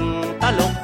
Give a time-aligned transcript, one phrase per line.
[0.00, 0.79] 嗯哈喽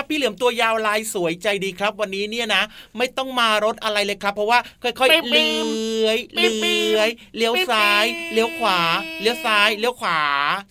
[0.00, 2.62] ับพี่เหลือมตัวยาวลายสวยใจดีครับ วันนี้เนี่ยนะ
[2.98, 8.80] ไม่ต้องมารถอะไรเลยครับ เพราะว่าค่อยๆเลื้อยเลื้อยเลี้ยวซ้ายเลี้ยวขวา
[9.22, 10.20] เลี้ยวซ้ายเลี้ยวขวา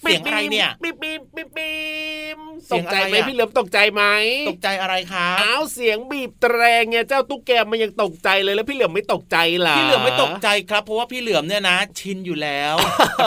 [0.01, 1.21] เสียงอะไรเนี่ยบีบบีบ
[1.57, 1.73] บี
[2.35, 2.37] บ
[2.73, 4.03] ตกใจไหมพี่เหลือมตกใจไหม
[4.49, 6.59] ตกใจอะไรครัอ้าวเสียงบีบแตร
[6.89, 12.75] ไงเจ้าตุ๊กแกมันยังตกใจเลยแล้วพี่เหลือมไม่ตกใจหรอพี่เหลือมไม่ตกใจครับ เพราะว่าพี่เหลือมเนี่ยนะ ชินอยู่แล้ว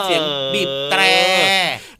[0.03, 0.23] เสียง
[0.55, 1.03] บีบแตร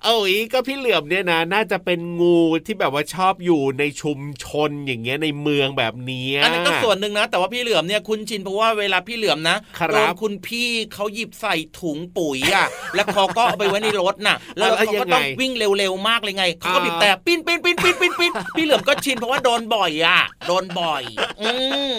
[0.05, 21.03] เอ้ยก็พี่เหลือมเนี่ยนะ น่าจะเป็นงูที่แบบว่าชอบอยู่ในชุมชนอย่างเงี้ยในเมืองแบบเนี้ยอันนั้นก็ส่วนหนึ่งนะ แต่ว่าพี่เหลือมเนี่ยคุ้นชินเพราะว่าเวลาพี่เหลือมนะครับโดนคุณพี่เขาหยิบใส่ถุงปุ๋ยอะแล้วเขาก็เอาไปไว้ในรถน่ะ แล้วแล้วเขายัก็งไงต้องวิ่งเร็วๆมากเลยไงเขาก็อ่าบีบแต่ปิ้นปิ้นปิ้นปิ้นปิ้นปิ้นพี่เหลือมก็ชินเพราะว่าโดนบ่อยอะ โดนบ่อย
[21.41, 21.53] อื
[21.93, 21.95] ม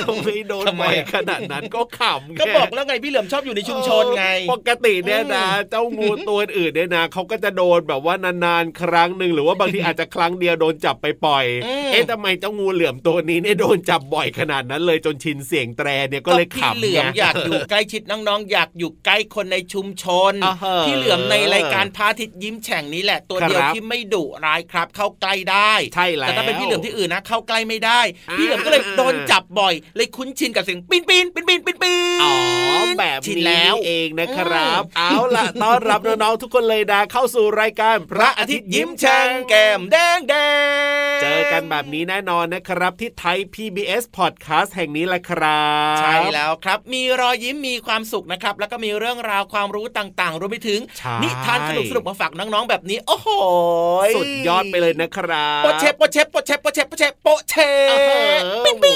[0.00, 11.44] ทำไมโดนทำไมบ่อยอะขนาดนั้นก็ขำก็ไงบอกแล้วไงพี่เหลือมชอบอยู่ในชุมชนไง ปกติเนี่ยนะอืมเจ้างูตัวอื่นเนี่ยนะเขาก็จะโดนแบบว่านานๆครั้งหนึ่งหรือว่าบางทีอาจจะครั้งเดียวโดนจับไปปล่อย
[11.92, 28.00] เอ๊ะทำไมเจ้างูเหลือมตัวนี้เนี่ยโดนจับบ่อยขนาดนั้นเลยจนชินเสียงแตรเนี่ยก็เลยพี่ขำเหลือมไงอยากอยู่ใกล้ชิดน้องๆ อยากอยู่ใกล้คนในชุมชนอ่าฮะพี่เหลือมในรายการพระอาทิตย์ยิ้มแฉ่งนี้แหละตัวเดียวครับที่ไม่ดุร้ายครับ เข้าใกล้ได้ใช่แล้วแต่ถ้าเป็นพี่เหลือมที่อื่นนะ เข้าใกล้ไม่ได้
[28.30, 32.34] อ่าพี่เหลือมก็เลยโดนจับบ่อย เลยคุ้นชินกับเสียงปีนปีนปีนปีนปีนปีนอ๋อ
[32.98, 40.34] แบบชินนี้แล้วเองนะครับอืมเอาล่ะต้อนรับน้องๆทุกคนเลยนะเข้าสู่รายการพระอาทิตย์ยิ้มแฉ่งแก้มแดงแด
[41.16, 53.28] งเจอกันแบบนี้แน่นอนนะครับที่ไทย PBS Podcast แห่งนี้แหละครับใช่แล้วครับ มีรอยยิ้มมีความสุขนะครับ แล้วก็มีเรื่องราวความรู้ต่างๆรวมไปถึงใช่นิทานสนุกๆมาฝากน้องๆแบบนี้ โอ้โห
[54.16, 57.54] สุดยอดไปเลยนะครับโปะเชฟโปะเชฟโปะเชฟโปะเชฟโปะเชฟโปะเช
[57.88, 58.88] เอฟอ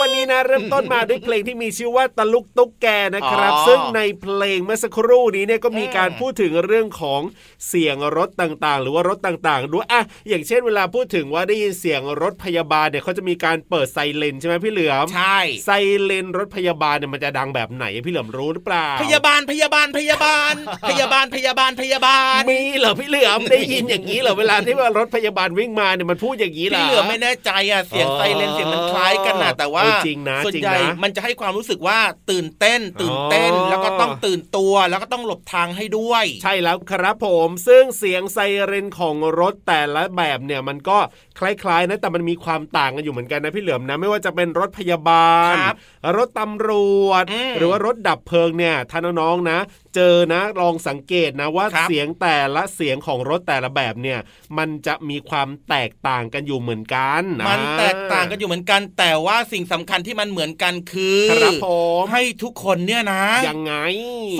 [0.00, 7.22] วันนี้นะเริ่มต้นมาด้วยเพลงที่มีชื่อว่าตะลุกตุ๊กแกนะครับอ๋อซึ่งในเพลงเมื่อสักครู่นี้เนี่ยก็มีอืมการพูดถึงเรื่องของ
[7.68, 15.70] เสียงรถต่างๆ หรือว่ารถต่างๆด้วยอะอย่างเช่นเวลาพูดถึงว่าได้ยินเสียงรถพยาบาลเนี่ยเขาจะมีการเปิดไซเรนใช่ไหมพี่เหลือมใช่ไซ
[16.02, 20.54] เรนรถพยาบาลเนี่ยมันจะดังแบบไหนพี่เหลือมรู้หรือเปล่า พยาบาลพยาบาลพยาบาล
[20.88, 31.98] พยาบาลพยาบาลพยาบาลมีเหรอพี่เหลือมได้ยินอย่างนี้เหรอเวลาที่ว่ารถพยาบาลวิ่งมาเนี่ยมันพูดอย่างนี้เหรอพี่เหลือไม่แน่ใจอะเสียงไซเรนเสียงมันคล้ายกันนะแต่ว่าเออจริงนะส่วนจริงใหญ่นะมันจะให้ความรู้สึกว่า
[32.30, 40.98] ตื่นเต้น ตื่นเต้นอ๋อแล้วก็ต้องตื่นตัวแล้วก็ต้องหลบทางให้ด้วย ใช่แล้วครับผม ซึ่งเสียงไซเรนของรถแต่ละแบบเนี่ยมันก็
[41.38, 45.76] คล้ายๆนะแต่มันมีความต่างกันอยู่เหมือนกันนะพี่เหลือมนะไม่ว่าจะเป็นรถพยาบาลครับ
[46.16, 46.70] รถตำร
[47.06, 49.58] วจอืมหรือว่ารถดับเพลิงเนี่ยท่านน้องๆนะ
[49.94, 54.18] เจอนะลองสังเกตนะว่าครับเสียงแต่ละเสียงของรถแต่ละแบบเนี่ย
[54.58, 61.68] มันจะมีความแตกต่างกันอยู่เหมือนกันมันแตกต่างกันอยู่เหมือนกัน แต่ว่าสิ่งสำคัญที่มันเหมือนกันคือครับผ
[62.00, 63.74] มให้ทุกคนเนี่ยนะยังไง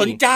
[0.00, 0.28] สนใจ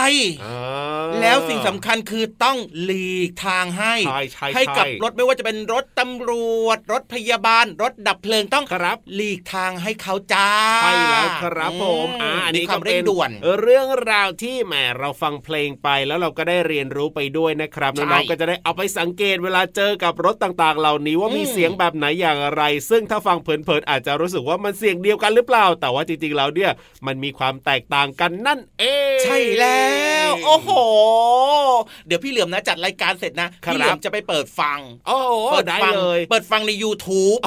[0.44, 10.50] อ่าแล้วสิ่งสำคัญคือต้องหลีกทางให้ใช่ใช่ให้กับใช่รถไม่ว่าจะเป็นรถตำรวจ รถพยาบาล รถดับเพลิงต้องครับหลีกทางให้เขาจ้า
[10.82, 13.30] ใช่แล้วครับผมอือ่าอันมีนี้ควาก็มเป็เร่งนด่วน
[13.60, 26.70] เรื่องราวที่แหมเราฟังเพลงไปแล้วเราก็ได้เรียนรู้ไปด้วยนะครับใช่น้องๆก็จะได้เอาไปสังเกตเวลาเจอกับรถต่างๆ เหล่านี้ว่ามีอืมเสียงแบบไหนอย่างไร ซึ่งถ้าฟังเพลินๆอาจจะรู้สึกว่ามันเสียงเดียวกันหรือเปล่า แต่ว่าจริงๆแล้วเนี่ย
[27.06, 28.84] มันมีความแตกต่างกันนั่นเอ
[29.16, 29.84] ง ใช่แล้
[30.28, 30.70] ว โอ้โห
[32.06, 37.40] เดี๋ยวพี่เหลือมนะจัดรายการเสร็จนะครับพี่เหลือมจะไปเปิดฟังโอ้โหเปิดได้ฟังเลยเปิดฟังใน YouTube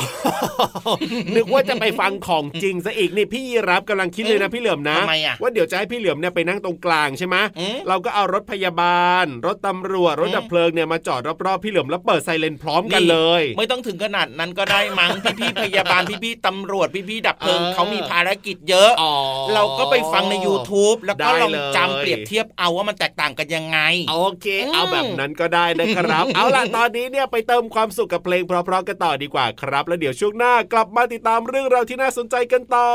[1.36, 19.13] นึกว่าจะไปฟังของจริงซะอีกนี่พี่ยีรับกำลังคิดเลยนะพี่เหลือมนะทำไมอะว่าเดี๋ยวจะให้พี่เหลือมเนี่ยไปนั่งตรงกลางใช่ไหมอืมเราก็เอารถพยาบาล รถตำรวจรถอืมดับเพลิงเนี่ยมาจอดรอบๆพี่เหลือมแล้วเปิดไซเรนพร้อมกันเลย ไม่ต้องถึงขนาดนั้นก็ได้มั้งพี่ๆพยาบาลพี่ๆตำรวจพี่ๆดับเพลิงเออเขามีภารกิจเยอะอ๋อ
[19.54, 23.80] เราก็ไปฟังใน YouTube แล้วก็ได้ลองเลยจำเปรียบเทียบเอาว่ามันแตกต่างกันยังไง
[24.12, 32.89] โอเคอืมเอาแบบนั้นก็ได้นะครับ เอาล่ะตอนนี้เนี่ยไปเติมความสุขกับเพลงเพราะๆกันต่อดีกว่าครับ แล้วเดี๋ยวช่วงหน้ากลับมาติดตามเรื่องราวที่น่าสนใจกันต่อ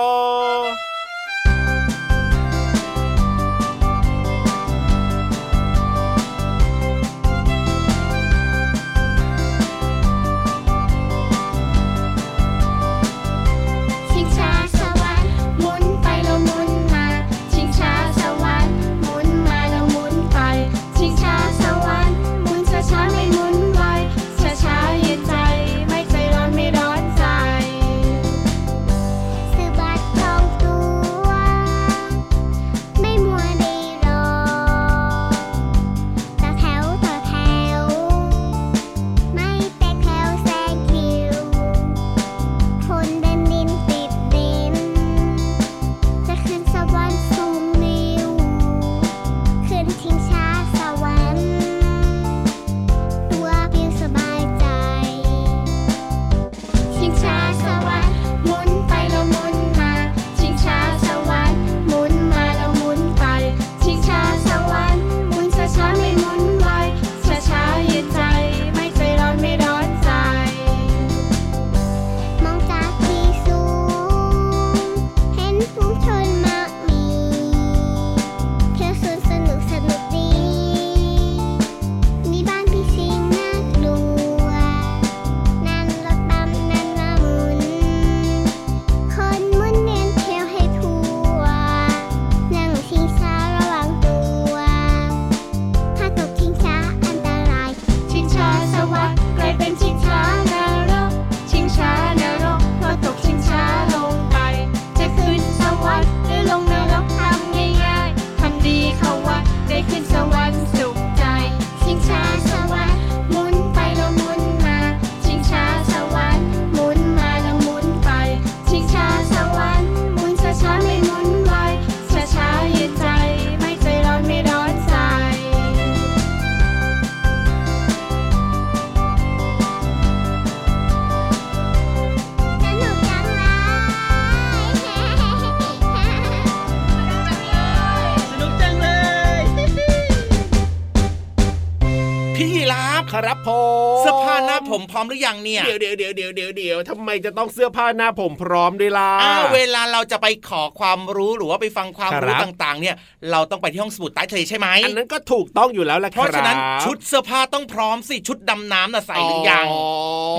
[144.98, 152.96] ร้อมหรือยังเนี่ย เดี๋ยวเดี๋ยวเดี๋ยวเดี๋ยวเดี๋ยวเดี๋ยวทำไมจะต้องเสื้อผ้าหน้าผมพร้อมด้วยล่ะอ้าวเวลาเราจะไปขอความรู้หรือว่าไปฟังความครับรู้ต่างๆ เนี่ย
[153.31, 159.84] เราต้องไปที่ห้องสมุดใต้ทะเลใช่ไหมอันนั้นก็ถูกต้องอยู่แล้วแหละเพราะฉะนั้นคบชุดเสื้อผ้าต้องพร้อมสิชุดดำน้ำน่ะใส่หรือยังอ๋อ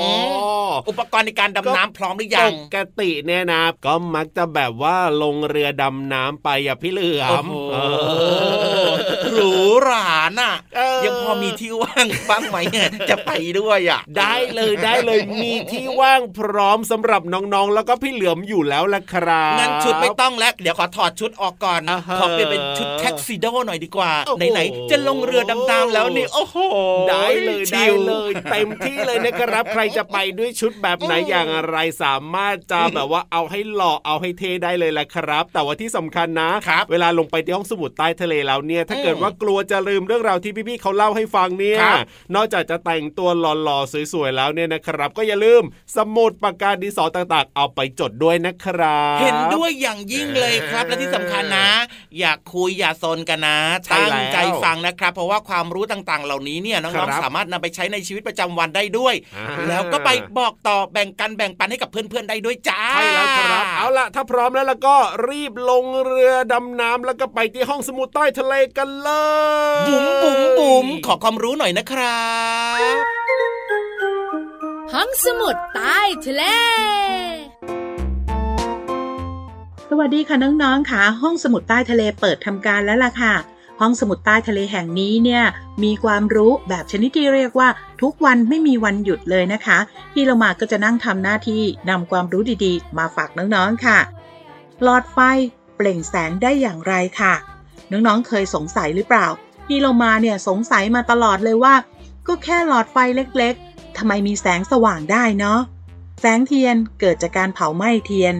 [0.02, 0.04] อ
[0.90, 7.78] อุปกรณ์ในการดำน้ำพร้อมหรือยังปกติเนี่ยนะก็มักจะแบบว่าลงเรือดำน้ำไปอะพี่เหลือโอ้มโหเอ
[8.38, 8.39] อ
[9.84, 10.10] หรูหรา
[10.40, 26.58] น่ะเออยังพอมีที่ว่างบ้างไหมเนี่ยจะไปด้วยอะ ได้เลยได้เลยมีที่ว่างพร้อมสำหรับน้องๆ แล้วก็พี่เหลือมอยู่แล้วละครับงั้นชุดไม่ต้องแล้วเดี๋ยวขอถอดชุดออกก่อนอ่าฮะขอเปลี่ยนเป็นชุดแท็กซิโดหน่อยดีกว่าโอ้โหไหนๆจะลงเรือดำน้ำแล้วนี่โอ้โห
[27.10, 41.98] ได้เลยชิได้ลเลยเต็มที่เลยนะครับใครจะไปด้วยชุดแบบไหนอืมอย่างไรสามารถจะแบบว่าเอาให้หล่อเอาให้เท่ได้เลยแหละครับ แต่ว่าที่สำคัญนะครับเวลาลงไปที่ห้องสมุดใต้ทะเลแล้วเนี่ย ถ้าอืมเกิดว่ากลัวจะลืมเรื่องราวที่พี่ๆเขาเล่าให้ฟังเนี่ยครับ
[42.36, 45.64] นอกจากจะแต่งตัวหล่อๆสวยๆแล้วเนี่ยนะครับ ก็อย่าลืม
[45.96, 51.70] สมุดปากกาดินสอต่างๆ เอาไปจดด้วยนะครับ เห็นด้วยอย่างยิ่งเลยครับ และที่สำคัญนะ
[52.20, 64.96] อยากคุยอย่าซนกันนะใช่ตั้งแล้วใจฟังนะครับ เพราะว่าความรู้ต่างๆ เหล่านี้เนี่ยน้ครัองบๆสามารถนำไปใช้ในชีวิตประจำวันได้ด้วยอ่าแล้วก็ไปบอกต่อแบ่งกันแบ่งปันให้กับเพื่อนๆได้ด้วยจ้าใช่แล้วครับ เอาล่ะถ้าพร้อมแล้วแล้วก็
[65.30, 69.10] รีบลงเรือดำน้ำแล้วก็ไปที่ห้องสมุดใต้ทะเลกันเล
[69.59, 72.28] ยบุ๋มบุ๋มบุ๋มขอความรู้หน่อยนะครั
[72.76, 73.04] บ
[74.94, 76.44] ห้องสมุดใต้ทะเล
[79.90, 83.34] สวัสดีค่ะน้องๆค่ะห้องสมุดใต้ทะเลเปิดทำการแล้วล่ะค่ะ
[83.82, 85.44] ห้องสมุดใต้ทะเลแห่งนี้เนี่ย
[85.84, 87.70] มีความรู้แบบชนิดที่เรียกว่า
[88.02, 89.78] ทุกวันไม่มีวันหยุดเลยนะคะ
[90.14, 94.00] พี่เรามาก็จะนั่งทำหน้าที่นำความรู้ดีๆ มาฝากน้องๆค่ะ
[94.84, 95.18] หลอดไฟ
[95.76, 97.34] เปล่งแสงได้อย่างไรค่ะ
[97.92, 99.28] น้องๆเคยสงสัยหรือเปล่า
[99.72, 101.76] พี่เรามาเนี่ยสงสัยมาตลอดเลยว่า
[102.28, 105.60] ก็แค่หลอดไฟเล็กๆทำไมมีแสงสว่างได้เนาะ
[106.22, 108.36] แสงเทียนเกิดจากการเผาไหม้เทียน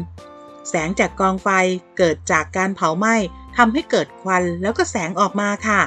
[0.70, 1.50] แสงจากกองไฟ
[1.98, 3.16] เกิดจากการเผาไหม้
[3.58, 5.82] ทำให้เกิดควันแล้วก็แสงออกมาค่ะ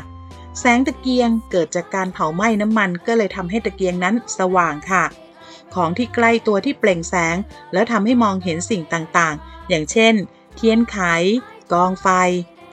[0.61, 5.05] แสงตะเกียงเกิดจากการเผาไหม้น้ำมันก็เลยทำให้ตะเกียงนั้นสว่างค่ะ
[5.75, 7.37] ของที่ใกล้ตัวที่เปล่งแสง
[7.73, 10.15] แล้วทำให้มองเห็นสิ่งต่างๆ อย่างเช่น
[10.57, 10.99] เทียนไข
[11.73, 12.07] กองไฟ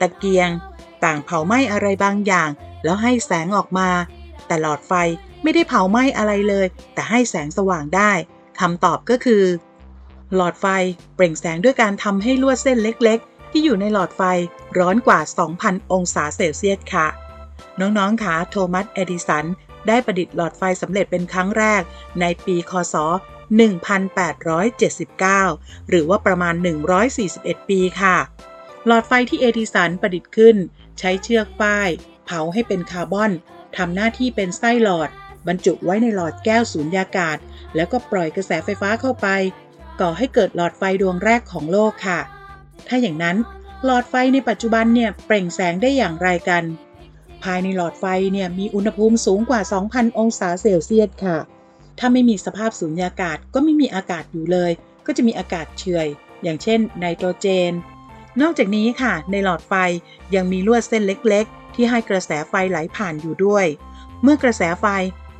[0.00, 0.48] ตะเกียง
[1.04, 2.50] ต่างเผาไหม้อะไรบางอย่าง
[2.84, 3.88] แล้วให้แสงออกมา
[4.46, 4.92] แต่หลอดไฟ
[5.42, 8.12] ไม่ได้เผาไหม้อะไรเลย แต่ให้แสงสว่างได้
[8.60, 9.44] คำตอบก็คือ
[10.34, 10.66] หลอดไฟ
[11.14, 14.22] เปล่งแสงด้วยการทำให้ลวดเส้นเล็กๆ ที่อยู่ในหลอดไฟ
[14.78, 15.20] ร้อนกว่า
[15.56, 17.06] 2,000 องศาเซลเซียสค่ะ
[17.80, 19.44] น้องๆคะโทมัสเอดิสัน
[19.88, 21.82] ได้ประดิษฐ์หลอดไฟสำเร็จเป็นครั้งแรก
[22.20, 22.94] ในปีคศ
[24.62, 26.54] 1879 หรือว่าประมาณ
[27.12, 28.16] 141 ปีค่ะ
[28.86, 30.56] หลอดไฟที่เอดิสันประดิษฐ์ขึ้น
[31.00, 31.90] ใช้เชือกฝ้าย
[32.24, 33.32] เผาให้เป็นคาร์บอน
[33.76, 35.10] ทำหน้าที่เป็นไส้หลอด
[35.46, 37.38] บรรจุไว้ในหลอดแก้วสูญญากาศ
[37.76, 39.28] แล้วก็ปล่อยกระแสไฟฟ้าเข้าไป
[40.00, 42.20] ก่อให้เกิดหลอดไฟดวงแรกของโลกค่ะ
[42.88, 43.36] ถ้าอย่างนั้น
[43.84, 46.64] หลอดไฟในปัจจุบันเนี่ยเปล่งแสงได้อย่างไรกัน
[47.42, 51.38] ภายในหลอดไฟเนี่ยมีอุณหภูมิสูงกว่า 2,000 องศาเซลเซียสค่ะ
[51.98, 54.72] ถ้าไม่มีสภาพสูญญากาศก็ไม่มีอากาศอยู่เลย
[55.06, 56.08] ก็จะมีอากาศเฉย
[56.42, 57.72] อย่างเช่นไนโตรเจน
[58.40, 59.74] นอกจากนี้ค่ะ ในหลอดไฟ
[60.34, 63.66] ยังมีลวดเส้นเล็กๆ ที่ให้กระแสไฟไหลผ่านอยู่ด้วย
[64.22, 64.86] เมื่อกระแสไฟ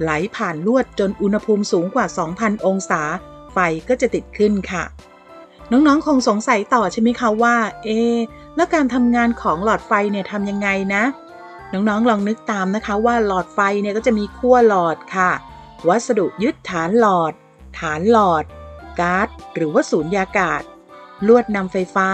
[0.02, 3.02] ไหลผ่านลวดจนอุณหภูมิสูงกว่า 2,000 องศา
[3.52, 4.84] ไฟก็จะติดขึ้นค่ะ
[5.70, 7.88] น้องๆ คงสงสัยต่อใช่ไหมคะว่า เอ
[8.56, 11.04] แล้วการทำงานของหลอดไฟเนี่ยทำยังไงนะ
[11.72, 15.30] น้องๆ ลองนึกตามนะคะว่าหลอดไฟเนี่ยก็จะมีขั้วหลอดค่ะ
[15.88, 17.32] วัสดุยึดฐานหลอด
[17.78, 18.44] ฐานหลอด
[19.00, 20.62] ก๊าซหรือว่าสูญญากาศ
[21.26, 22.08] ลวดนำไฟฟ้า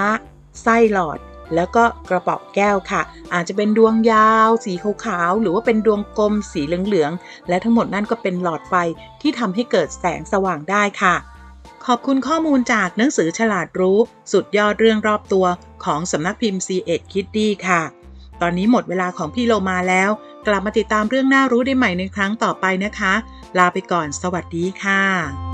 [0.63, 1.19] ไส้หลอด
[1.55, 3.03] แล้วก็กระป๋องแก้วค่ะ
[3.35, 4.73] อาจจะเป็นดวงยาว สี
[5.05, 8.75] ขาวๆหรือว่าเป็นดวงกลมสีเหลืองๆและทั้งหมดนั่นก็เป็นหลอดไฟ
[9.21, 11.15] ที่ทำให้เกิดแสงสว่างได้ค่ะ
[11.87, 13.99] ขอบคุณข้อมูลจากหนังสือฉลาดรู้
[14.33, 15.47] สุดยอดเรื่องรอบตัว
[15.85, 17.83] ของสำนักพิมพ์ C ีเอ็ดคิดดีค่ะ
[18.41, 20.11] ตอนนี้หมดเวลาของพี่โลมาแล้ว
[20.47, 23.15] กลับมาติดตามเรื่องน่ารู้ได้ใหม่ในครั้งต่อไปนะคะ
[23.59, 25.46] ลาไปก่อนสวัสดีค่ะ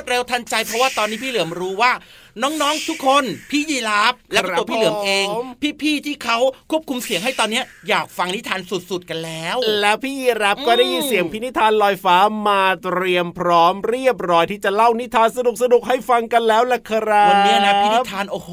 [0.00, 1.92] วยความรวดเร็วทันใจ เพราะว่าตอนนี้พี่เหลือมรู้ว่า
[2.42, 5.26] น้องๆทุกคนพี่ยีราฟและก็ตัวพี่เหลือมเอง
[5.82, 6.38] พี่ๆที่เขา
[6.70, 12.16] ควบคุมเสียงให้ตอนเนี้ยอยากฟังนิทานสุดๆกันแล้ว แล้วพี่รับอืมก็ได้ยินเสียงพินิธานลอยฟ้า
[12.48, 15.38] มาเตรียมพร้อมเรียบร้อยที่จะเล่านิทานส
[15.72, 18.50] นุกๆให้ฟังกันแล้วล่ะครับวันเนี้ยนะพี่นิทานโอ้โห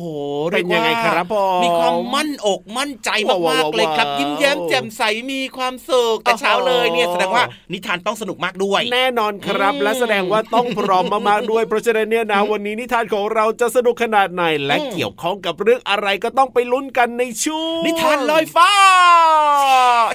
[0.52, 18.72] เป็นยังไงครับผมมีความมั่นอกมั่นใจมากว้าวๆเลยครับว้าวยิ้มแย้มแจ่มใสมีความสุขแต่เช้าเลยเนี่ยแสดงว่านิทานต้องสนุกมากด้วย แน่นอนครับอืมและแสดงว่าต้องพร้อมมากๆด้วยเพราะฉะนั้นเนี่ยนะวันนี้นิทานของเราจะสนุกขนาดไหนและอืมเกี่ยวข้องกับเรื่องอะไรก็ต้องไปลุ้นกันในช่วงนิทานลอยฟ้า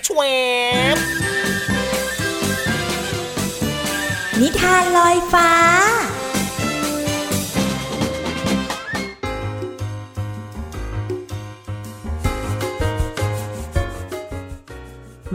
[0.06, 0.22] ชว
[0.94, 0.96] บ
[4.40, 5.50] นิทานลอยฟ้า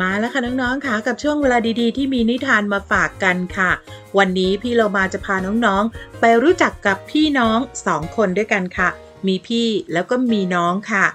[0.01, 3.71] มาแล้วค่ะน้องๆค่ะกับช่วงเวลาดีๆ ที่มีนิทานมาฝากกันค่ะ
[4.17, 8.89] วันนี้พี่เรามาจะพาน้องๆ ไปรู้จักกับพี่น้องสองคนด้วยกันค่ะ
[9.27, 11.05] มีพี่แล้วก็มีน้องค่ะ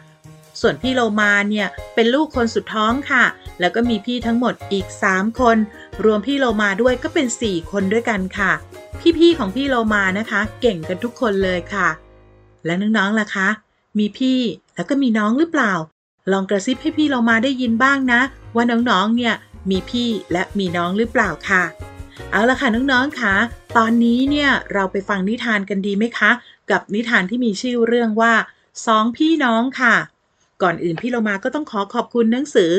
[0.61, 3.25] ส่วนพี่โลมาเนี่ยเป็นลูกคนสุดท้องค่ะ
[3.61, 5.57] แล้วก็มีพี่ทั้งหมดอีก 3 คน
[6.05, 8.53] รวมพี่โลมาด้วยก็เป็น 4 คนด้วยกันค่ะ
[9.19, 11.89] พี่ๆของพี่โลมานะคะ เก่งกันทุกคนเลยค่ะ
[12.65, 13.49] และน้องๆล่ะคะ
[13.99, 14.39] มีพี่
[14.75, 15.73] แล้วก็มีน้องหรือเปล่า
[16.31, 18.21] ลองกระซิบให้พี่เรามาได้ยินบ้างนะ
[18.55, 19.35] ว่าน้องๆ เนี่ย
[19.71, 21.63] มีพี่และมีน้องหรือเปล่าค่ะ
[22.31, 23.35] เอาละค่ะน้องๆค่ะ
[23.77, 26.31] ตอนนี้เนี่ยเราไปฟังนิทานกันดีไหมคะ
[26.71, 28.33] กับนิทานที่มีชื่อเรื่องว่า
[28.87, 29.95] สองพี่น้องค่ะ
[30.63, 32.71] ก่อนอื่นพี่เรามาก็ต้องขอขอบคุณหนังสือ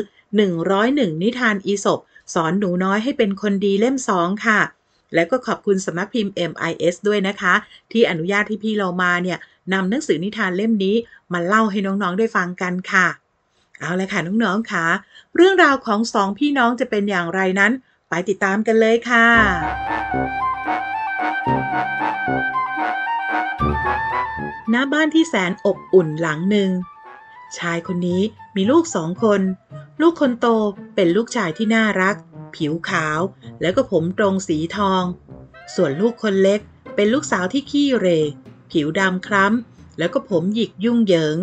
[0.58, 2.00] 101 นิทานอีสบ
[2.34, 4.60] สอนหนูน้อยให้เป็นคนดีเล่ม2ค่ะ
[5.14, 7.54] และก็ขอบคุณสำนักพิมพ์ MIS ด้วยนะคะ
[7.92, 9.38] ที่อนุญาตให้พี่เรามาเนี่ย
[9.72, 10.96] นำหนังสือนิทานเล่มนี้
[11.32, 13.06] มาเล่าให้น้องๆได้ฟังกันค่ะ
[13.84, 14.86] เอาเลยค่ะน้องๆค่ะ
[15.36, 17.72] เรื่องราวของสองพี่น้องจะเป็นอย่างไรนั้น
[18.08, 19.26] ไปติดตามกันเลยค่ะ
[24.74, 26.70] ณบ้านที่แสนอบอุ่นหลังหนึ่ง
[27.58, 28.22] ชายคนนี้
[28.56, 29.40] มีลูกสองคน
[30.00, 30.46] ลูกคนโต
[30.94, 32.16] เป็นลูกชายที่น่ารัก
[32.56, 33.20] ผิวขาว
[33.60, 35.02] แล้วก็ผมตรงสีทอง
[35.74, 36.60] ส่วนลูกคนเล็ก
[36.94, 38.06] เป็นลูกสาวที่ขี้เร
[38.70, 41.36] ผิวดำคล้ำ แล้วก็ผมหยิกยุ่งเหยิง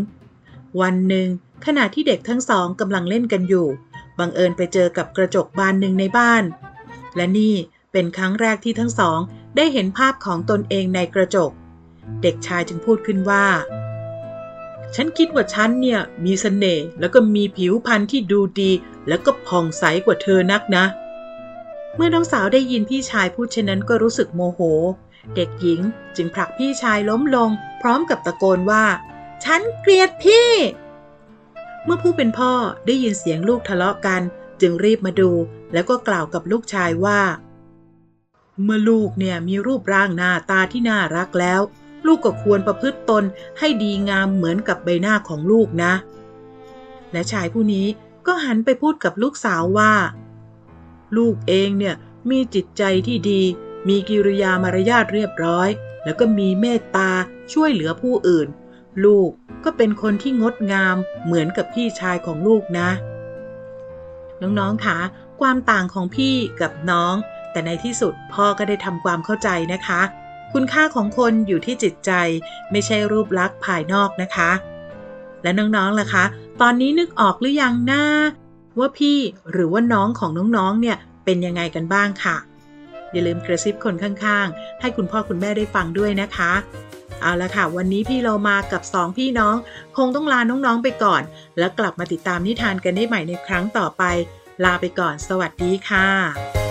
[0.81, 1.27] วันหนึ่ง
[1.65, 3.67] ขณะที่เด็กทั้งสองกำลังเล่นกันอยู่
[4.19, 6.43] บังเอิญไปเจอกับกระจกบานหนึ่งในบ้าน
[7.15, 7.55] และนี่
[7.91, 9.19] เป็นครั้งแรกที่ทั้งสอง
[9.55, 11.51] ได้เห็นภาพของตนเองในกระจก
[12.21, 13.45] เด็กชายจึงพูดขึ้นว่า
[14.95, 18.71] ฉันคิดว่าฉันเนี่ยมีเสน่ห์แล้วก็มีผิวพรรณที่ดูดี
[19.07, 20.85] แล้วก็ผ่องใสกว่าเธอนักนะ
[21.95, 24.59] เมื่อน้องสาวได้ยินพี่ชายพูดเช่นนั้นก็รู้สึกโมโห
[25.35, 25.79] เด็กหญิง
[26.15, 27.49] จึงผลักพี่ชายล้มลง
[27.81, 28.85] พร้อมกับตะโกนว่า
[29.43, 30.49] ฉันเกลียดพี่
[31.83, 32.53] เมื่อผู้เป็นพ่อ
[32.85, 34.21] ได้ยินเสียงลูกทะเลาะกัน
[34.61, 35.31] จึงรีบมาดู
[35.73, 37.21] แล้วก็กล่าวกับลูกชายว่า
[38.63, 41.61] เมื่อลูกเนี่ยมีรูปร่างหน้าตาที่น่ารักแล้ว
[42.05, 43.23] ลูกก็ควรประพฤติตน
[43.59, 45.93] ให้ดีงามเหมือนกับใบหน้าของลูกนะ
[47.11, 47.87] และชายผู้นี้
[48.27, 49.93] ก็หันไปพูดกับลูกสาวว่า
[51.17, 51.95] ลูกเองเนี่ย
[52.29, 53.41] มีจิตใจที่ดี
[53.87, 55.69] มีกิริยามารยาทเรียบร้อย
[56.03, 57.09] แล้วก็มีเมตตา
[57.53, 58.47] ช่วยเหลือผู้อื่น
[59.05, 59.29] ลูก
[59.63, 62.89] ก็เป็นคนที่งดงามเหมือนกับพี่ชายของลูกนะ
[64.41, 64.97] น้องๆคะ
[65.41, 67.15] ความต่างของพี่กับน้อง
[67.51, 70.01] แต่ในที่สุดพ่อก็ได้ทำความเข้าใจนะคะ
[70.53, 72.11] คุณค่าของคนอยู่ที่จิตใจ
[72.71, 74.51] ไม่ใช่รูปลักษณ์ภายนอกนะคะ
[75.43, 76.23] และน้องๆล่ะคะ
[76.61, 78.03] ตอนนี้นึกออกหรือยังนะ
[78.79, 79.17] ว่าพี่
[79.51, 82.37] หรือว่าน้องของน้องๆเนี่ยเป็นยังไงกันบ้างค่ะ
[83.11, 86.51] อย่าลืมกระซิบคนข้างๆ ให้คุณพ่อคุณแม่ได้ฟังด้วยนะคะ
[87.21, 89.55] เอาละค่ะ วันนี้พี่เรามากับสองพี่น้อง
[89.97, 91.21] คงต้องลาน้องๆไปก่อน
[91.57, 94.03] แล้วกลับมาติดตามนิทานกันได้ใหม่ในครั้งต่อไป
[94.63, 96.70] ลาไปก่อน สวัสดีค่ะ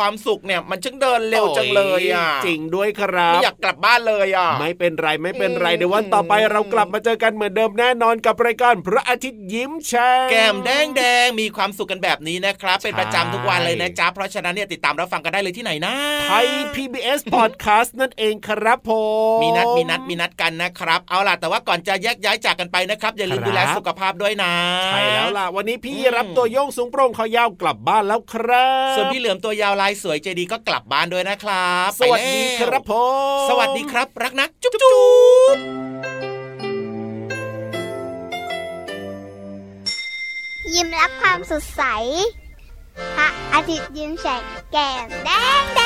[0.00, 15.94] ความสุขเนี่ยมันช่างเดินเร็วจังเลยอะจริงด้วยครับไม่อยากกลับบ้านเลยอะไม่เป็นไรไม่เป็นไรอืมเดี๋ยววันต่อไปเรากลับมาเจอกันเหมือนเดิมแน่นอนกับรายการพระอาทิตย์ยิ้มแฉ่งแก้มแดงแดงมีความสุขกันแบบนี้นะครับ เป็นประจำทุกวันเลยนะจ๊ะเพราะฉะนั้นเนี่ยติดตามรับฟังกันได้เลยที่ไหนนะ
[16.28, 18.90] ไทย PBS Podcast นั่นเองครับผ
[19.36, 24.52] มมีนัดมีนัดมีนัดกันนะครับเอาล่ะแต่ว่าก่อนจะแยกย้ายจากกันไปนะครับอย่าลืมครับดูแลสุขภาพด้วยนะ
[24.86, 32.92] ใช่แล้วล่ะวันนี้พี่อืมรับตัวโยงสูงโปร่งคอยาวกลับบ้านแล้วครับส่วนพี่เหลือมตัวยาวลายสวยใจดีก็กลับบ้านด้วยนะครับ สวัสดีไปคแล้วรับผ
[33.44, 34.90] มสวัสดีครับ รักนะจุ๊บจุ๊
[35.54, 35.56] บ
[40.74, 41.82] ยิ้มรับความสดใส
[43.16, 45.80] พระอาทิตย์ยิ้มแฉกแก้มแดงแด